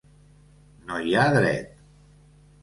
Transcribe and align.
No 0.87 0.97
hi 1.09 1.13
ha 1.19 1.27
dret. 1.37 1.77